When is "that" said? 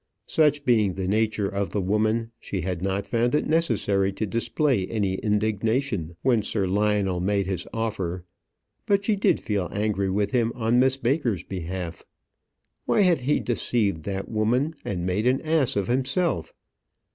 14.05-14.27